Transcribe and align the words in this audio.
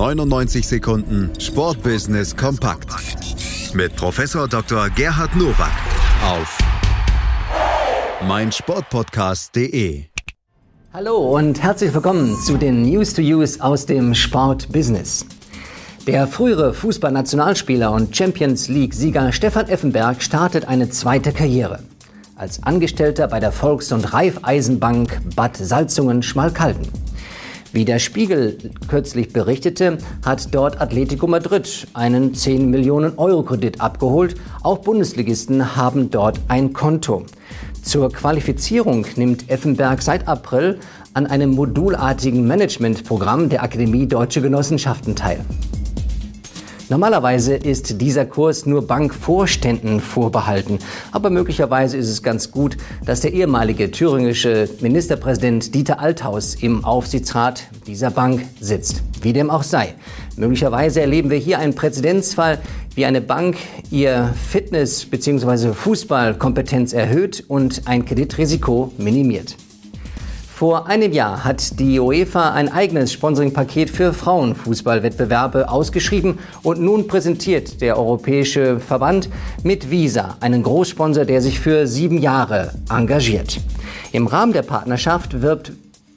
99 0.00 0.66
Sekunden 0.66 1.30
Sportbusiness 1.38 2.34
kompakt 2.34 2.88
mit 3.74 3.94
Professor 3.96 4.48
Dr. 4.48 4.88
Gerhard 4.88 5.36
Nowak 5.36 5.74
auf 6.24 6.56
meinsportpodcast.de. 8.26 10.04
Hallo 10.94 11.36
und 11.36 11.62
herzlich 11.62 11.92
willkommen 11.92 12.34
zu 12.46 12.56
den 12.56 12.80
News 12.80 13.12
to 13.12 13.20
Use 13.20 13.62
aus 13.62 13.84
dem 13.84 14.14
Sportbusiness. 14.14 15.26
Der 16.06 16.26
frühere 16.26 16.72
Fußballnationalspieler 16.72 17.92
und 17.92 18.16
Champions 18.16 18.68
League-Sieger 18.68 19.32
Stefan 19.32 19.68
Effenberg 19.68 20.22
startet 20.22 20.66
eine 20.66 20.88
zweite 20.88 21.30
Karriere. 21.30 21.80
Als 22.36 22.62
Angestellter 22.62 23.28
bei 23.28 23.38
der 23.38 23.52
Volks- 23.52 23.92
und 23.92 24.14
Raiffeisenbank 24.14 25.20
Bad 25.36 25.58
Salzungen-Schmalkalden. 25.58 26.88
Wie 27.72 27.84
der 27.84 28.00
Spiegel 28.00 28.58
kürzlich 28.88 29.32
berichtete, 29.32 29.98
hat 30.24 30.52
dort 30.52 30.80
Atletico 30.80 31.28
Madrid 31.28 31.86
einen 31.94 32.34
10 32.34 32.68
Millionen 32.68 33.16
Euro 33.16 33.44
Kredit 33.44 33.80
abgeholt. 33.80 34.34
Auch 34.64 34.78
Bundesligisten 34.78 35.76
haben 35.76 36.10
dort 36.10 36.40
ein 36.48 36.72
Konto. 36.72 37.26
Zur 37.82 38.12
Qualifizierung 38.12 39.06
nimmt 39.14 39.48
Effenberg 39.48 40.02
seit 40.02 40.26
April 40.26 40.80
an 41.14 41.28
einem 41.28 41.50
modulartigen 41.50 42.44
Managementprogramm 42.44 43.48
der 43.48 43.62
Akademie 43.62 44.08
Deutsche 44.08 44.42
Genossenschaften 44.42 45.14
teil. 45.14 45.44
Normalerweise 46.90 47.54
ist 47.54 48.00
dieser 48.00 48.26
Kurs 48.26 48.66
nur 48.66 48.84
Bankvorständen 48.84 50.00
vorbehalten. 50.00 50.80
Aber 51.12 51.30
möglicherweise 51.30 51.96
ist 51.96 52.08
es 52.08 52.20
ganz 52.20 52.50
gut, 52.50 52.76
dass 53.06 53.20
der 53.20 53.32
ehemalige 53.32 53.92
thüringische 53.92 54.68
Ministerpräsident 54.80 55.72
Dieter 55.72 56.00
Althaus 56.00 56.56
im 56.56 56.84
Aufsichtsrat 56.84 57.68
dieser 57.86 58.10
Bank 58.10 58.44
sitzt. 58.60 59.04
Wie 59.22 59.32
dem 59.32 59.50
auch 59.50 59.62
sei. 59.62 59.94
Möglicherweise 60.36 61.00
erleben 61.00 61.30
wir 61.30 61.38
hier 61.38 61.60
einen 61.60 61.76
Präzedenzfall, 61.76 62.58
wie 62.96 63.06
eine 63.06 63.20
Bank 63.20 63.56
ihr 63.92 64.34
Fitness- 64.50 65.04
bzw. 65.04 65.72
Fußballkompetenz 65.72 66.92
erhöht 66.92 67.44
und 67.46 67.82
ein 67.86 68.04
Kreditrisiko 68.04 68.92
minimiert. 68.98 69.54
Vor 70.60 70.88
einem 70.88 71.14
Jahr 71.14 71.42
hat 71.42 71.80
die 71.80 71.98
UEFA 71.98 72.50
ein 72.52 72.70
eigenes 72.70 73.14
Sponsoringpaket 73.14 73.88
für 73.88 74.12
Frauenfußballwettbewerbe 74.12 75.70
ausgeschrieben 75.70 76.38
und 76.62 76.82
nun 76.82 77.06
präsentiert 77.06 77.80
der 77.80 77.96
Europäische 77.96 78.78
Verband 78.78 79.30
mit 79.62 79.90
Visa 79.90 80.36
einen 80.40 80.62
Großsponsor, 80.62 81.24
der 81.24 81.40
sich 81.40 81.58
für 81.58 81.86
sieben 81.86 82.18
Jahre 82.18 82.74
engagiert. 82.90 83.58
Im 84.12 84.26
Rahmen 84.26 84.52
der 84.52 84.60
Partnerschaft 84.60 85.40
wirbt 85.40 85.72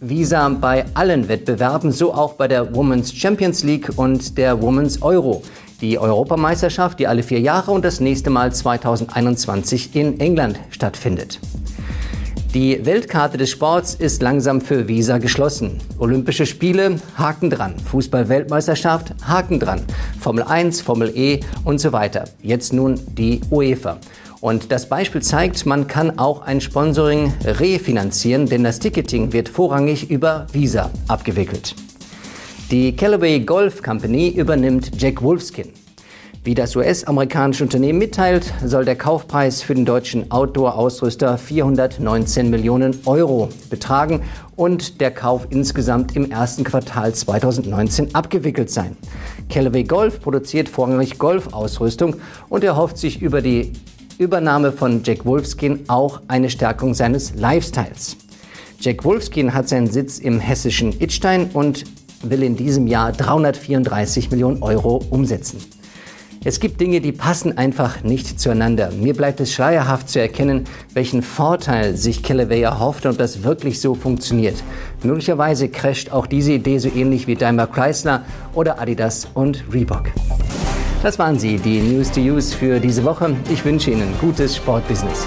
Visa 0.00 0.46
bei 0.50 0.84
allen 0.92 1.28
Wettbewerben, 1.28 1.90
so 1.90 2.12
auch 2.12 2.34
bei 2.34 2.46
der 2.46 2.74
Women's 2.74 3.14
Champions 3.14 3.62
League 3.62 3.88
und 3.96 4.36
der 4.36 4.60
Women's 4.60 5.00
Euro. 5.00 5.44
Die 5.80 5.98
Europameisterschaft, 5.98 6.98
die 6.98 7.06
alle 7.06 7.22
vier 7.22 7.40
Jahre 7.40 7.70
und 7.70 7.86
das 7.86 8.00
nächste 8.00 8.28
Mal 8.28 8.52
2021 8.52 9.96
in 9.96 10.20
England 10.20 10.60
stattfindet. 10.68 11.40
Die 12.56 12.80
Weltkarte 12.86 13.36
des 13.36 13.50
Sports 13.50 13.94
ist 13.96 14.22
langsam 14.22 14.62
für 14.62 14.88
Visa 14.88 15.18
geschlossen. 15.18 15.76
Olympische 15.98 16.46
Spiele, 16.46 16.98
Haken 17.14 17.50
dran. 17.50 17.74
Fußball-Weltmeisterschaft, 17.78 19.12
Haken 19.28 19.60
dran. 19.60 19.82
Formel 20.18 20.42
1, 20.42 20.80
Formel 20.80 21.12
E 21.14 21.40
und 21.66 21.80
so 21.80 21.92
weiter. 21.92 22.24
Jetzt 22.40 22.72
nun 22.72 22.98
die 23.08 23.42
UEFA. 23.50 23.98
Und 24.40 24.72
das 24.72 24.88
Beispiel 24.88 25.20
zeigt, 25.20 25.66
man 25.66 25.86
kann 25.86 26.18
auch 26.18 26.40
ein 26.40 26.62
Sponsoring 26.62 27.34
refinanzieren, 27.44 28.46
denn 28.46 28.64
das 28.64 28.78
Ticketing 28.78 29.34
wird 29.34 29.50
vorrangig 29.50 30.10
über 30.10 30.46
Visa 30.50 30.90
abgewickelt. 31.08 31.74
Die 32.70 32.96
Callaway 32.96 33.40
Golf 33.40 33.82
Company 33.82 34.30
übernimmt 34.30 34.92
Jack 34.98 35.20
Wolfskin. 35.20 35.74
Wie 36.46 36.54
das 36.54 36.76
US-amerikanische 36.76 37.64
Unternehmen 37.64 37.98
mitteilt, 37.98 38.54
soll 38.64 38.84
der 38.84 38.94
Kaufpreis 38.94 39.62
für 39.62 39.74
den 39.74 39.84
deutschen 39.84 40.30
Outdoor-Ausrüster 40.30 41.38
419 41.38 42.50
Millionen 42.50 43.00
Euro 43.04 43.48
betragen 43.68 44.22
und 44.54 45.00
der 45.00 45.10
Kauf 45.10 45.48
insgesamt 45.50 46.14
im 46.14 46.30
ersten 46.30 46.62
Quartal 46.62 47.12
2019 47.12 48.14
abgewickelt 48.14 48.70
sein. 48.70 48.96
Callaway 49.50 49.82
Golf 49.82 50.20
produziert 50.20 50.68
vorrangig 50.68 51.18
Golfausrüstung 51.18 52.14
und 52.48 52.62
erhofft 52.62 52.98
sich 52.98 53.20
über 53.20 53.42
die 53.42 53.72
Übernahme 54.16 54.70
von 54.70 55.02
Jack 55.02 55.26
Wolfskin 55.26 55.80
auch 55.88 56.20
eine 56.28 56.48
Stärkung 56.48 56.94
seines 56.94 57.34
Lifestyles. 57.34 58.18
Jack 58.78 59.04
Wolfskin 59.04 59.52
hat 59.52 59.68
seinen 59.68 59.88
Sitz 59.88 60.20
im 60.20 60.38
hessischen 60.38 60.92
Idstein 61.00 61.50
und 61.54 61.82
will 62.22 62.44
in 62.44 62.54
diesem 62.54 62.86
Jahr 62.86 63.10
334 63.10 64.30
Millionen 64.30 64.62
Euro 64.62 65.02
umsetzen. 65.10 65.58
Es 66.44 66.60
gibt 66.60 66.80
Dinge, 66.80 67.00
die 67.00 67.12
passen 67.12 67.58
einfach 67.58 68.04
nicht 68.04 68.38
zueinander. 68.38 68.90
Mir 68.92 69.14
bleibt 69.14 69.40
es 69.40 69.52
schleierhaft 69.52 70.08
zu 70.08 70.20
erkennen, 70.20 70.64
welchen 70.94 71.22
Vorteil 71.22 71.96
sich 71.96 72.22
Callaway 72.22 72.62
erhofft 72.62 73.06
und 73.06 73.18
das 73.18 73.42
wirklich 73.42 73.80
so 73.80 73.94
funktioniert. 73.94 74.62
Möglicherweise 75.02 75.68
crasht 75.68 76.12
auch 76.12 76.26
diese 76.26 76.52
Idee 76.52 76.78
so 76.78 76.88
ähnlich 76.88 77.26
wie 77.26 77.34
Daimler 77.34 77.66
Chrysler 77.66 78.24
oder 78.54 78.80
Adidas 78.80 79.28
und 79.34 79.64
Reebok. 79.72 80.10
Das 81.02 81.18
waren 81.18 81.38
sie, 81.38 81.56
die 81.56 81.80
News 81.80 82.10
to 82.10 82.20
Use 82.20 82.54
für 82.54 82.80
diese 82.80 83.04
Woche. 83.04 83.36
Ich 83.50 83.64
wünsche 83.64 83.90
Ihnen 83.90 84.12
gutes 84.20 84.56
Sportbusiness. 84.56 85.26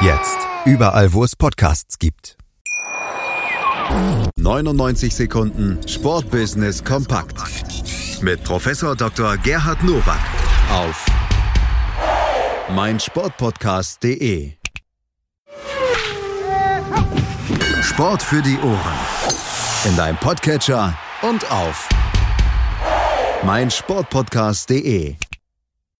Jetzt. 0.00 0.38
Überall, 0.66 1.12
wo 1.12 1.24
es 1.24 1.34
Podcasts 1.34 1.98
gibt. 1.98 2.36
99 4.36 5.14
Sekunden 5.14 5.78
Sportbusiness 5.88 6.84
kompakt. 6.84 7.36
Mit 8.20 8.44
Professor 8.44 8.94
Dr. 8.94 9.38
Gerhard 9.38 9.82
Nowak 9.82 10.20
auf 10.70 11.06
meinsportpodcast.de. 12.74 14.52
Sport 17.82 18.22
für 18.22 18.42
die 18.42 18.58
Ohren. 18.58 18.98
In 19.86 19.96
deinem 19.96 20.18
Podcatcher 20.18 20.98
und 21.22 21.50
auf 21.50 21.88
meinsportpodcast.de. 23.44 25.16